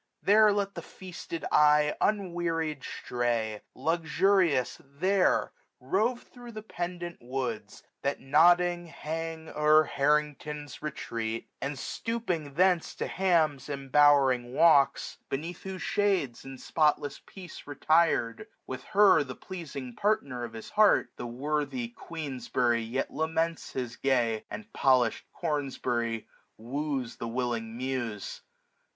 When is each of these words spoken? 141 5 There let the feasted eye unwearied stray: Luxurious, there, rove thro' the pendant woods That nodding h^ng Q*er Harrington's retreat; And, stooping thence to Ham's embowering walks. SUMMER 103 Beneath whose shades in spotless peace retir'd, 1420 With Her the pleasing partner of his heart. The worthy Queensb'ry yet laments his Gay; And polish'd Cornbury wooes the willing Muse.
141 0.23 0.55
5 0.55 0.55
There 0.55 0.57
let 0.57 0.73
the 0.73 0.81
feasted 0.81 1.45
eye 1.51 1.95
unwearied 2.01 2.83
stray: 2.83 3.61
Luxurious, 3.75 4.81
there, 4.83 5.51
rove 5.79 6.23
thro' 6.23 6.49
the 6.49 6.63
pendant 6.63 7.19
woods 7.21 7.83
That 8.01 8.19
nodding 8.19 8.87
h^ng 8.87 9.53
Q*er 9.53 9.83
Harrington's 9.83 10.81
retreat; 10.81 11.51
And, 11.61 11.77
stooping 11.77 12.55
thence 12.55 12.95
to 12.95 13.05
Ham's 13.05 13.69
embowering 13.69 14.53
walks. 14.55 15.19
SUMMER 15.29 15.37
103 15.37 15.37
Beneath 15.37 15.61
whose 15.61 15.81
shades 15.83 16.45
in 16.45 16.57
spotless 16.57 17.21
peace 17.27 17.67
retir'd, 17.67 18.47
1420 18.65 18.65
With 18.65 18.83
Her 18.95 19.23
the 19.23 19.35
pleasing 19.35 19.95
partner 19.95 20.43
of 20.43 20.53
his 20.53 20.71
heart. 20.71 21.09
The 21.17 21.27
worthy 21.27 21.89
Queensb'ry 21.95 22.81
yet 22.81 23.11
laments 23.13 23.73
his 23.73 23.97
Gay; 23.97 24.45
And 24.49 24.73
polish'd 24.73 25.25
Cornbury 25.31 26.27
wooes 26.57 27.17
the 27.17 27.27
willing 27.27 27.77
Muse. 27.77 28.41